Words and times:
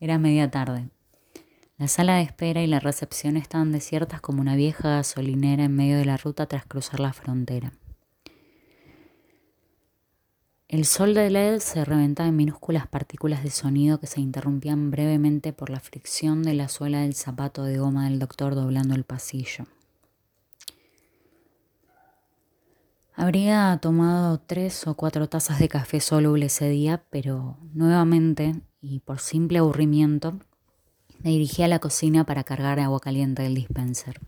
Era 0.00 0.18
media 0.18 0.50
tarde. 0.50 0.88
La 1.76 1.88
sala 1.88 2.16
de 2.16 2.22
espera 2.22 2.62
y 2.62 2.66
la 2.66 2.80
recepción 2.80 3.36
estaban 3.36 3.72
desiertas 3.72 4.20
como 4.20 4.40
una 4.40 4.56
vieja 4.56 4.90
gasolinera 4.90 5.64
en 5.64 5.74
medio 5.74 5.96
de 5.96 6.04
la 6.04 6.16
ruta 6.16 6.46
tras 6.46 6.66
cruzar 6.66 7.00
la 7.00 7.12
frontera. 7.12 7.72
El 10.68 10.84
sol 10.84 11.14
de 11.14 11.30
LED 11.30 11.60
se 11.60 11.84
reventaba 11.84 12.28
en 12.28 12.36
minúsculas 12.36 12.86
partículas 12.86 13.42
de 13.42 13.50
sonido 13.50 14.00
que 14.00 14.06
se 14.06 14.20
interrumpían 14.20 14.90
brevemente 14.90 15.52
por 15.52 15.70
la 15.70 15.80
fricción 15.80 16.42
de 16.42 16.54
la 16.54 16.68
suela 16.68 17.00
del 17.00 17.14
zapato 17.14 17.64
de 17.64 17.78
goma 17.78 18.04
del 18.04 18.18
doctor 18.18 18.54
doblando 18.54 18.94
el 18.94 19.04
pasillo. 19.04 19.64
Habría 23.14 23.78
tomado 23.80 24.38
tres 24.38 24.86
o 24.86 24.94
cuatro 24.94 25.28
tazas 25.28 25.58
de 25.58 25.68
café 25.68 26.00
soluble 26.00 26.46
ese 26.46 26.68
día, 26.68 27.02
pero 27.10 27.56
nuevamente, 27.72 28.60
y 28.80 29.00
por 29.00 29.18
simple 29.18 29.58
aburrimiento, 29.58 30.38
me 31.20 31.30
dirigí 31.30 31.62
a 31.62 31.68
la 31.68 31.78
cocina 31.78 32.24
para 32.24 32.44
cargar 32.44 32.78
agua 32.80 33.00
caliente 33.00 33.42
del 33.42 33.54
dispenser. 33.54 34.20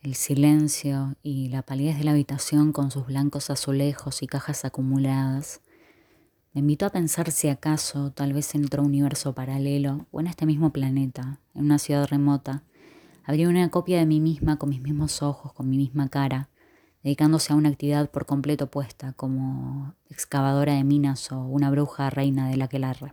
El 0.00 0.14
silencio 0.14 1.16
y 1.22 1.48
la 1.48 1.62
palidez 1.62 1.98
de 1.98 2.04
la 2.04 2.12
habitación 2.12 2.72
con 2.72 2.90
sus 2.90 3.06
blancos 3.06 3.50
azulejos 3.50 4.22
y 4.22 4.28
cajas 4.28 4.64
acumuladas 4.64 5.62
me 6.56 6.60
invitó 6.60 6.86
a 6.86 6.90
pensar 6.90 7.32
si 7.32 7.48
acaso, 7.48 8.12
tal 8.12 8.32
vez 8.32 8.54
en 8.54 8.64
otro 8.64 8.82
universo 8.82 9.34
paralelo 9.34 10.06
o 10.10 10.20
en 10.20 10.26
este 10.26 10.46
mismo 10.46 10.72
planeta, 10.72 11.38
en 11.54 11.66
una 11.66 11.78
ciudad 11.78 12.06
remota, 12.06 12.62
habría 13.24 13.50
una 13.50 13.68
copia 13.68 13.98
de 13.98 14.06
mí 14.06 14.20
misma 14.20 14.58
con 14.58 14.70
mis 14.70 14.80
mismos 14.80 15.20
ojos, 15.22 15.52
con 15.52 15.68
mi 15.68 15.76
misma 15.76 16.08
cara, 16.08 16.48
dedicándose 17.06 17.52
a 17.52 17.56
una 17.56 17.68
actividad 17.68 18.10
por 18.10 18.26
completo 18.26 18.64
opuesta, 18.64 19.12
como 19.12 19.94
excavadora 20.10 20.74
de 20.74 20.82
minas 20.82 21.30
o 21.30 21.38
una 21.38 21.70
bruja 21.70 22.10
reina 22.10 22.48
de 22.48 22.56
la 22.56 22.64
aquelarre. 22.64 23.12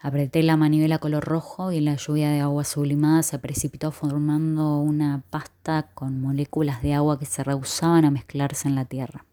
Apreté 0.00 0.42
la 0.42 0.56
manivela 0.56 0.98
color 0.98 1.24
rojo 1.24 1.70
y 1.70 1.78
la 1.78 1.94
lluvia 1.94 2.30
de 2.30 2.40
agua 2.40 2.64
sublimada 2.64 3.22
se 3.22 3.38
precipitó 3.38 3.92
formando 3.92 4.78
una 4.78 5.22
pasta 5.30 5.92
con 5.94 6.20
moléculas 6.20 6.82
de 6.82 6.94
agua 6.94 7.20
que 7.20 7.26
se 7.26 7.44
rehusaban 7.44 8.04
a 8.04 8.10
mezclarse 8.10 8.66
en 8.66 8.74
la 8.74 8.86
tierra. 8.86 9.24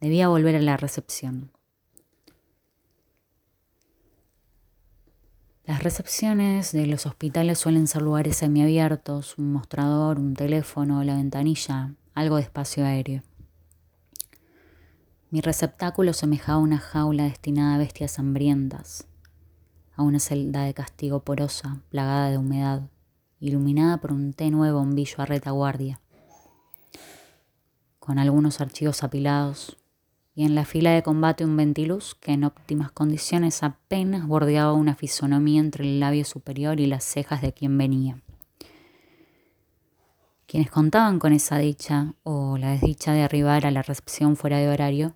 Debía 0.00 0.26
volver 0.26 0.56
a 0.56 0.60
la 0.60 0.76
recepción. 0.76 1.52
Las 5.66 5.82
recepciones 5.82 6.70
de 6.70 6.86
los 6.86 7.06
hospitales 7.06 7.58
suelen 7.58 7.88
ser 7.88 8.02
lugares 8.02 8.36
semiabiertos, 8.36 9.36
un 9.36 9.52
mostrador, 9.52 10.20
un 10.20 10.34
teléfono, 10.34 11.02
la 11.02 11.16
ventanilla, 11.16 11.92
algo 12.14 12.36
de 12.36 12.42
espacio 12.42 12.86
aéreo. 12.86 13.22
Mi 15.30 15.40
receptáculo 15.40 16.12
semejaba 16.12 16.58
una 16.58 16.78
jaula 16.78 17.24
destinada 17.24 17.74
a 17.74 17.78
bestias 17.78 18.20
hambrientas, 18.20 19.08
a 19.96 20.04
una 20.04 20.20
celda 20.20 20.62
de 20.62 20.72
castigo 20.72 21.24
porosa, 21.24 21.80
plagada 21.90 22.30
de 22.30 22.38
humedad, 22.38 22.82
iluminada 23.40 23.96
por 23.96 24.12
un 24.12 24.34
tenue 24.34 24.70
bombillo 24.70 25.16
a 25.18 25.26
retaguardia, 25.26 26.00
con 27.98 28.20
algunos 28.20 28.60
archivos 28.60 29.02
apilados, 29.02 29.76
y 30.36 30.44
en 30.44 30.54
la 30.54 30.66
fila 30.66 30.90
de 30.90 31.02
combate 31.02 31.46
un 31.46 31.56
ventiluz 31.56 32.14
que 32.14 32.32
en 32.32 32.44
óptimas 32.44 32.92
condiciones 32.92 33.62
apenas 33.62 34.26
bordeaba 34.26 34.74
una 34.74 34.94
fisonomía 34.94 35.60
entre 35.60 35.84
el 35.84 35.98
labio 35.98 36.26
superior 36.26 36.78
y 36.78 36.86
las 36.86 37.04
cejas 37.04 37.40
de 37.40 37.54
quien 37.54 37.78
venía. 37.78 38.20
Quienes 40.46 40.70
contaban 40.70 41.18
con 41.18 41.32
esa 41.32 41.56
dicha 41.56 42.12
o 42.22 42.58
la 42.58 42.72
desdicha 42.72 43.14
de 43.14 43.22
arribar 43.22 43.64
a 43.64 43.70
la 43.70 43.80
recepción 43.80 44.36
fuera 44.36 44.58
de 44.58 44.68
horario, 44.68 45.14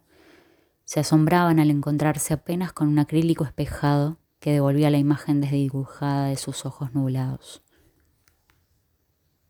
se 0.86 1.00
asombraban 1.00 1.60
al 1.60 1.70
encontrarse 1.70 2.32
apenas 2.32 2.72
con 2.72 2.88
un 2.88 2.98
acrílico 2.98 3.44
espejado 3.44 4.16
que 4.41 4.52
devolvía 4.52 4.88
la 4.88 4.96
imagen 4.96 5.42
desdibujada 5.42 6.28
de 6.28 6.36
sus 6.36 6.64
ojos 6.64 6.94
nublados. 6.94 7.62